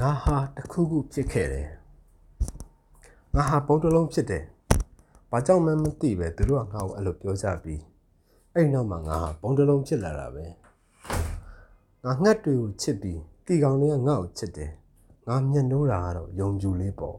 [0.00, 1.68] ငါဟာတစ်ခုခုဖြစ်ခဲ့တယ်
[3.34, 4.44] ငါဟာပုံတစ်လုံးဖြစ်တယ်
[5.30, 7.82] ဘာကြောင့်မှမသိပဲသူတို့ကငါ့ကိုအဲ့လိုပြောကြပြီး
[8.54, 10.44] အဲ့နောက်မှာငါဟာပုံတစ်လုံးဖြစ်လာတာပဲ
[12.04, 14.70] ငါငှက်တွေကိုချစ်ပြီးတီကောင်တွေကငါ့ကိုချစ်တယ်
[15.28, 17.16] ငါမျက်နှိုးတာကတော့ယုံကြည်လေးပေါ့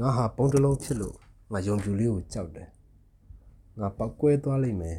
[0.00, 1.16] ငါဟာပုံတစ်လုံးဖြစ်လို့
[1.52, 2.68] ငါယုံကြည်လေးကိုကြောက်တယ်
[3.78, 4.98] ငါပောက်ကွဲသွားလိမ့်မယ်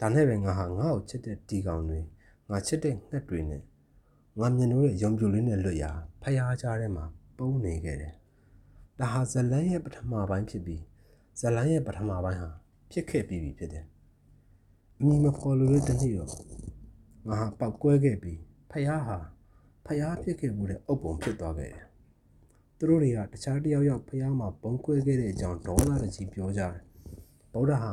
[0.00, 1.98] ဒါနဲ့ပဲငါဟာငါ့ကိုချစ်တဲ့တီကောင်တွေ
[2.50, 3.62] ငါချစ်တဲ့ငှက်တွေနဲ့
[4.40, 5.90] ငါမြင်လို့တဲ့ရုံပြိုလေးနဲ့လွတ်ရာ
[6.22, 7.04] ဖျားကြားထဲမှာ
[7.38, 8.14] ပုံနေခဲ့တယ်။
[8.98, 10.82] ဒါဟာဇလန်းရဲ့ပထမပိုင်းဖြစ်ပြီး
[11.40, 12.50] ဇလန်းရဲ့ပထမပိုင်းဟာ
[12.90, 13.84] ဖြစ်ခဲ့ပြီးပြီဖြစ်တယ်။
[14.98, 16.30] အမီမဖော်လို့တဲ့နေ့တော့
[17.28, 19.18] ငါဟာပောက်ကွဲခဲ့ပြီးဖျားဟာ
[19.86, 21.86] ဖျားဖြစ်ခဲ့မှုတဲ့အုပ်ပုံဖြစ်သွားခဲ့တယ်။
[22.78, 26.74] သူတို့တွေကတခြားတယောက်ယောက်ဖျားမှာပုံကွဲခဲ့တဲ့အကြောင်းဒေါသတကြီးပြောကြတယ်။
[27.52, 27.92] ဗုဒ္ဓဟာ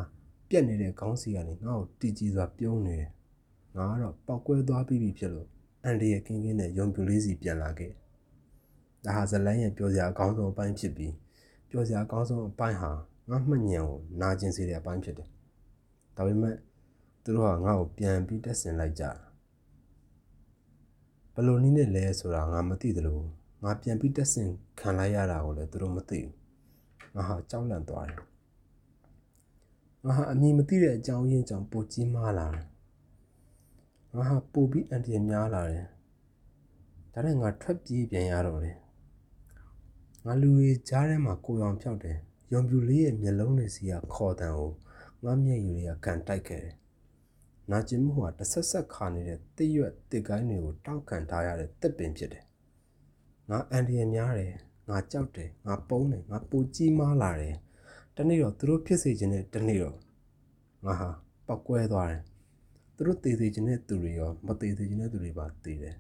[0.50, 3.10] ပြက်နေတဲ့ခေါင်းစီကနေငါ့ကိုတီကြည်စွာပြုံးနေတယ်။
[3.78, 5.50] ငါကတော့ပောက်ကွဲသွားပြီးပြီဖြစ်လို့
[5.86, 7.92] အန်ဒီရဲ့ကင်းကင်းနဲ့ယုံပြူလေးစီပြန်လာခဲ့။
[9.06, 11.14] ဒါဟာဇလန်းရဲ့ပြောစရာအကောင်းဆုံးအပိုင်းဖြစ်ပြီး
[11.70, 12.92] ပြောစရာအကောင်းဆုံးအပိုင်းဟာ
[13.30, 15.30] ငါမှတ်ဉဏ်ကိုနာကျင်စေတဲ့အပိုင်းဖြစ်တယ်။
[16.16, 16.56] ဒါပေမဲ့
[17.24, 19.10] သူတို့ကငါ့ကိုပြန်ပြီးတက်ဆင်လိုက်ကြတာ။
[21.34, 23.20] ဘယ်လိုနည်းနဲ့လဲဆိုတာငါမသိသလို
[23.64, 24.50] ငါပြန်ပြီးတက်ဆင်
[24.80, 26.34] ခံလိုက်ရတာကိုလည်းသူတို့မသိဘူး။
[27.16, 28.22] ငါဟာကြောက်လန့်သွားတယ်။
[30.06, 32.66] ငါဟာအမည်မသိတဲ့အကြောင်းရင်းကြောင့်ပိုကြီးမားလာတယ်။
[34.18, 35.86] ငါဟာပိုပြီးအန်တီရများလာတယ်။
[37.14, 38.78] ဒါနဲ့ငါထွက်ပြေးပြန်ရတော့တယ်။
[40.26, 42.18] ငါလူတွေကြားထဲမှာကိုရောင်ဖြောက်တယ်။
[42.54, 44.72] ယုံပြူလေးရဲ့မျက်လုံးတွေစီကခေါ်တန်ကို
[45.24, 46.76] ငါမျက်ရည်တွေကကန်တိုက်ခဲ့တယ်။
[47.72, 52.44] နာကျင်မှုဟာတစ်ဆက်ဆက်ခါနေတဲ့တစ်ရွက်တစ်ကိုင်းတွေကိုတောက်ခံထားရတဲ့တစ်ပင်ဖြစ်တယ်။
[53.50, 54.54] ငါအန်တီရများတယ်။
[54.90, 57.56] ငါကြောက်တယ်။ငါပုံးတယ်။ငါပူကြီးမားလာတယ်။
[58.18, 59.98] တနေ့တော့သူတို့ဖြစ်စေခြင်းနဲ့တနေ့တော့
[60.86, 61.10] ငါဟာ
[61.48, 62.24] ပောက်ကွဲသွားတယ်။
[62.98, 65.96] သူတို့တည်စေခြင်းတဲ့သူတွေရောမတည်စေခြင်းတဲ့သူတွေပါတည်တယ်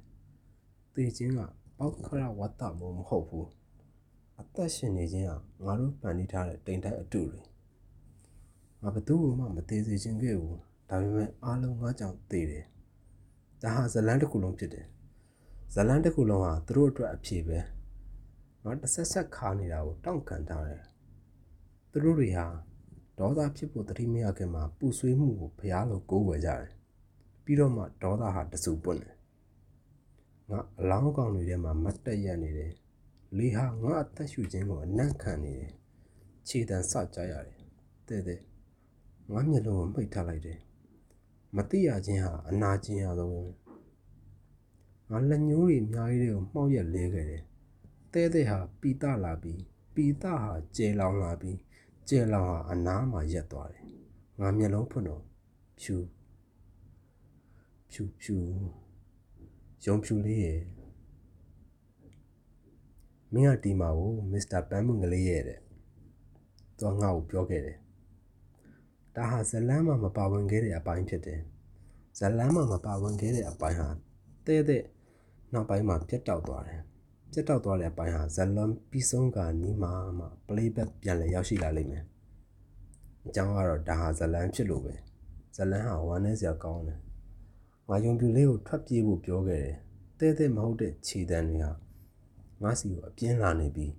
[0.96, 1.40] ။တည်ခြင်းက
[1.78, 3.48] ပောက်ခရဝတ္တမို့မဟုတ်ဘူး။
[4.40, 5.32] အသက်ရှင်နေခြင်းက
[5.66, 7.42] ငါတို့ဖန်တီးထားတဲ့တိမ်တိုက်အတူတွေ။
[8.82, 10.58] ငါဘသူ့မှမတည်စေခြင်းခဲ့ဘူး။
[10.90, 12.66] ဒါပေမဲ့အားလုံးငါကြောင့်တည်တယ်။
[13.62, 14.86] ဒါဟာဇလန်းတစ်ခုလုံးဖြစ်တယ်။
[15.74, 17.60] ဇလန်းတစ်ခုလုံးဟာသူတို့အတွက်အဖြေပဲ။
[18.64, 20.84] ငါတစ်ဆက်ဆက်ခါနေတာကိုတောင့်ခံထားတယ်။
[21.92, 22.48] သူတို့တွေဟာ
[23.20, 26.72] ဒေါသဖြစ်ဖို့တတိမရခင်မှာပူဆွေးမှုကိုဖျားလို့ကိုးဝယ်ကြတယ်။
[27.46, 29.16] ပြီးတော့မှဒေါသဟာတဆူပွင့်တယ်။
[30.50, 32.72] ငါအလောင်းကောင်တွေထဲမှာမတ်တက်ရက်နေတယ်။
[33.38, 35.74] လေဟာငါအသက်ရှူခြင်းကိုအနံ့ခံနေတယ်။
[36.48, 37.60] ခြေတံစကြရတယ်။
[38.08, 38.40] တဲ့တဲ့
[39.32, 40.60] ငါမျက်လုံးကိုမှိတ်ထားလိုက်တယ်။
[41.56, 43.44] မတိရခြင်းဟာအနာကျင်ရဆုံးပဲ။
[45.10, 47.44] ငါလက်ညှိုးတွေအများကြီးတွေကိုမှောက်ရက်လဲခဲ့တယ်။
[48.14, 49.62] တဲ့တဲ့ဟာပီတလာပြီး
[49.94, 51.58] ပီတဟာကျေလောင်လာပြီး
[52.08, 53.84] ကျေလောင်ဟာအနားမှာရက်သွားတယ်။
[54.40, 55.22] ငါမျက်လုံးဖွင့်တော့
[55.80, 55.96] ဖြူ
[57.96, 58.38] ဖြူဖြူ
[59.86, 60.62] ရုံဖြူလေးရဲ့
[63.34, 65.60] မင်းကဒီမှာကိုမစ္စတာပန်းမွန်ကလေးရဲ့တဲ့။
[66.80, 67.78] သူကငါ့ကိုပြောခဲ့တယ်။
[69.16, 71.42] ဒါဟာဇလန်းမှာမပါဝင်ခဲ့တဲ့အပိုင်းဖြစ်တယ်။
[72.20, 73.90] ဇလန်းမှာမပါဝင်ခဲ့တဲ့အပိုင်းဟာ
[74.48, 74.84] တဲ့တဲ့
[75.54, 76.82] နောက်ပိုင်းမှာပြတ်တောက်သွားတယ်။
[77.32, 82.04] ပြတ်တောက်သွားတဲ့အပိုင်းဟာဇလန်းပြီးဆုံးကနီးမှမှ playback ပြန်လည်ရောက်ရှိလာလိမ့်မယ်။
[83.26, 84.96] အကြောင်းကတော့ဒါဟာဇလန်းဖြစ်လို့ပဲ။
[85.56, 87.00] ဇလန်းဟာဝမ်းနည်းစရာကောင်းတယ်။
[87.90, 89.76] ငါယုံပြူလေးကိုထွက်ပြေးဖို့ပြောခဲ့တယ်။
[90.20, 91.72] တဲ့တဲ့မဟုတ်တဲ့ခြေတံတွေဟာ
[92.62, 93.94] ငါစီကိုအပြင်းလာနေပြီး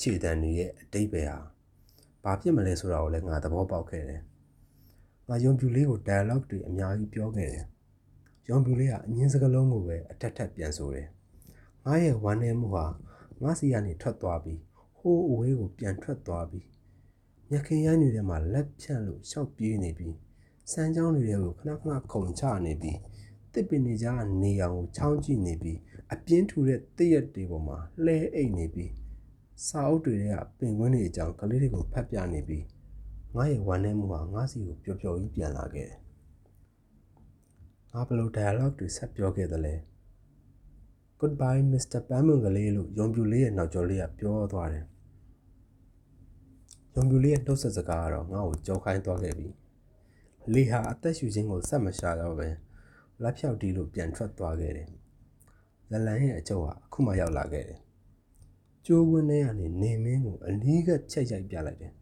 [0.00, 1.38] ခြေတံတွေရဲ့အတိတ်ပဲဟာ
[2.24, 4.22] ဘာဖြစ်မလဲဆိုတာကိုလည်းငါသဘောပေါက်ခဲ့တယ်။
[5.28, 7.64] ငါယုံပြူလေးကို dialogue တွေအများကြီးပြောခဲ့တယ်။
[8.48, 11.08] ယုံပြူလေးကအငင်းစကားလုံးကိုပဲအထက်ထက်ပြန်ဆိုတယ်။
[11.84, 12.86] ငါရဲ့ဝမ်းနည်းမှုဟာ
[13.42, 14.60] ငါစီကနေထွက်သွားပြီး
[14.98, 16.66] ဟိုးအဝေးကိုပြန်ထွက်သွားပြီး
[17.50, 20.14] မြခင်ရိုင်းတွေထဲမှာလက်ဖြန့်လို့ရှောက်ပြေးနေပြီး
[20.72, 22.98] စမ်းချောင်းတွေကိုခဏခဏခုန်ချနေပြီး
[23.54, 25.78] တစ်ပင်တွေကြားကနေအောင်ကိုချောင်းကြည့်နေပြီး
[26.12, 28.92] အပြင်းထူတဲ့တည့်ရက်တွေပေါ်မှာလှဲအိတ်နေပြီး
[29.66, 32.64] စာအုပ်တွေကပင်ကွင်းတွေအကြောင်းကလေးတွေကိုဖတ်ပြနေပြီး
[33.34, 36.00] ငါရဲ့ဝမ်းနည်းမှုဟာငါစီကိုပျော်ပျော်ကြီးပြန်လာခဲ့တယ်။
[37.92, 39.74] ငါဘယ်လို dialogue တွေဆက်ပြောခဲ့သလဲ။
[41.20, 42.00] Goodbye Mr.
[42.08, 44.84] ပန်းမွန်ကလေးလို့ယုံပြူလေးရဲ့နောက်ကျော်လေးကပြောသွားတယ်။
[46.94, 49.48] ယုံပြူလေးရဲ့နှုတ်ဆက်စကားကတော့ငါ့ကိုကြောက်ခိုင်းသွားခဲ့ပြီ။
[50.52, 52.48] လေဟာအသက်ရှူခြင်းကိုဆက်မရှာတော့ပဲ
[53.22, 54.88] လက်ဖြောက်တီးလို့ပြန်ထွက်သွားခဲ့တယ်။
[55.90, 57.80] ဇလန်ရဲ့အချုပ်ဟာအခုမှရောက်လာခဲ့တယ်။
[58.86, 61.92] ကျိုးဝင်းထဲကနေနေမင်းကိုအလီးကချက်ရိုက်ပြလိုက်တယ်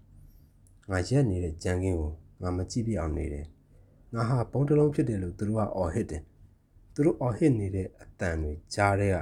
[0.91, 2.13] ။ငါရက်နေတဲ့ကြံကင်းကို
[2.43, 3.47] ငါမကြည့်ပြအောင်နေတယ်။
[4.15, 6.23] ငါဟာပုံတစ်လုံးဖြစ်တယ်လို့သူတို့ကအော်ဟစ်တယ်။
[6.95, 9.19] သူတို့အော်ဟစ်နေတဲ့အတန်တွေကြားတဲ့က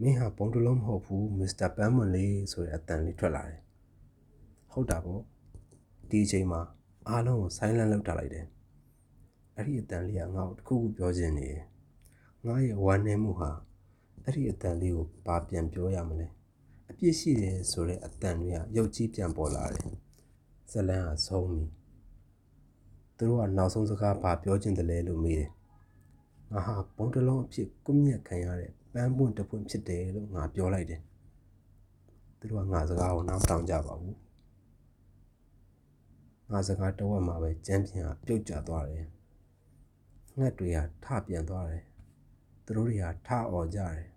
[0.00, 3.60] မင်းဟာပုံတစ်လုံးမဟုတ်ဘူးမစ္စတာပန်းမွန်လေးဆိုတဲ့အတန်လေးထွက်လာတယ်။
[4.72, 5.22] ဟုတ်တာပေါ့။
[6.10, 6.60] ဒီအချိန်မှာ
[7.08, 8.46] အားလုံးကိုဆိုင်းလန့်လောက်ထားလိုက်တယ်။
[9.56, 11.64] အဲ့ဒီအတန်လေးကငါ့ကိုတခုခုပြောချင်နေတယ်။
[12.46, 13.50] ငါရဲ့ဝမ်းနည်းမှုဟာ
[14.24, 16.26] အဲ့ဒီအတန်လေးကိုဘာပြန်ပြောရမလဲ
[16.90, 19.90] အပြစ်ရှိတယ်ဆိုတဲ့အတန်တွေကရုပ်ကြီးပြန်ပေါ်လာတယ်
[20.72, 21.64] ဇလန်းကဆုံးပြီ
[23.16, 25.50] သူတို့ကနောက်ဆုံးစကားဘာပြောချင်တယ်လဲလို့မေးတယ်
[26.52, 31.00] ငါဟာဘုံတလုံးအဖြစ်ကွမျက်ခံရတဲ့ပန်းပွင့်တစ်ပွင့်ဖြစ်တယ်လို့ငါပြောလိုက်တယ်
[32.38, 34.16] သူတို့ကငါစကားကိုနားမထောင်ကြပါဘူး
[36.50, 39.06] ငါစကားတဝက်မှာပဲကြမ်းပြန်ကပြုတ်ကျသွားတယ်
[40.38, 41.84] ငှက်တွေကထပြန်သွားတယ်
[42.64, 44.08] သူတို့တွေကထអော်ကြတယ်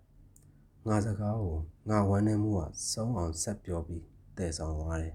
[0.86, 1.56] ငါစကားကို
[1.88, 2.60] ငါဝမ်းနေမှုက
[2.92, 4.04] စုံအောင်ဆက်ပြောပြီး
[4.36, 5.14] တည်ဆောင်သွားတယ်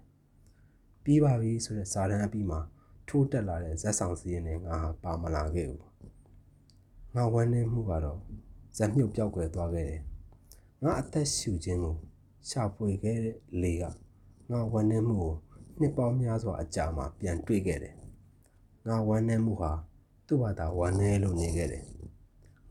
[1.03, 2.59] ပြီးပါပြီဆိုတဲ့စာတန်းအပြီးမှာ
[3.07, 5.83] ထိုးတက်လာတဲ့ဇက်ဆောင်စီးရင်နဲ့ငါဟာပါမလာခဲ့ဘူး
[7.15, 8.19] ငါဝမ်းနေမှုကတော့
[8.77, 10.01] ဇက်မြုပ်ပြောက်ွယ်သွားခဲ့တယ်
[10.83, 11.95] ငါအသက်ရှူခြင်းကို
[12.49, 13.83] ရှာဖွေခဲ့တဲ့လေက
[14.51, 15.33] ငါဝမ်းနေမှုကို
[15.79, 17.95] နှစ်ပေါင်းများစွာအကြာမှပြန်တွေ့ခဲ့တယ်
[18.87, 19.71] ငါဝမ်းနေမှုဟာ
[20.27, 21.83] သူ့ဘာသာဝမ်းနေလို့နေခဲ့တယ်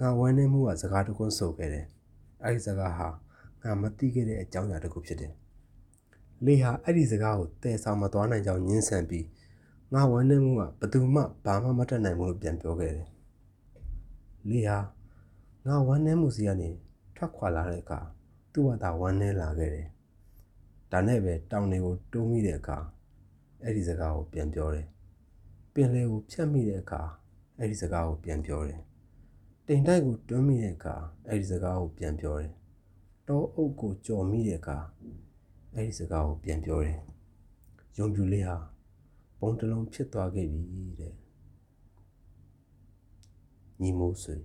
[0.01, 1.87] ငါဝမ်းနေမှုကစကားတကွန်းဆိုခဲ့တယ်
[2.43, 3.09] အဲ့ဒီစကားဟာ
[3.63, 5.33] ငါမသိခဲ့တဲ့အကြောင်းအရာတစ်ခုဖြစ်တယ်
[6.45, 9.27] လေဟာအဲ့ဒီစကားကိုတည်ဆောင်မသွားနိုင်ကြောင်းညှင်းဆန်ပြီး
[9.93, 13.09] ငါဝမ်းနေမှုကဘယ်သူမှဘာမှမတတ်နိုင်ဘူးလို့ပြန်ပြောခဲ့တယ်
[14.49, 14.79] လေဟာ
[15.67, 16.71] ငါဝမ်းနေမှုစီကနေ
[17.17, 18.01] ထွက်ခွာလာတဲ့အခါ
[18.53, 19.89] သူ့ဘာသာဝမ်းနေလာခဲ့တယ်
[20.93, 22.79] ဒါနဲ့ပဲတောင်တွေကိုတိုးမိတဲ့အခါ
[23.63, 24.87] အဲ့ဒီစကားကိုပြန်ပြောတယ်
[25.75, 27.03] ပင်လယ်ကိုဖြတ်မိတဲ့အခါ
[27.59, 28.81] အဲ့ဒီစကားကိုပြန်ပြောတယ်
[29.67, 30.95] တိမ်တိုက်ကိုတွန်းမိတဲ့အခါ
[31.29, 32.53] အဲ့ဒီစကားကိုပြန်ပြောတယ်
[33.29, 34.79] တောအုပ်ကိုကြော်မိတဲ့အခါ
[35.75, 36.99] အဲ့ဒီစကားကိုပြန်ပြောတယ်
[37.99, 38.57] ယုံကြည်လေးဟာ
[39.39, 40.63] ပုံတစ်လုံးဖြစ်သွားခဲ့ပြီ
[41.01, 41.15] တဲ့
[43.81, 44.37] ညီမိုးဆွေ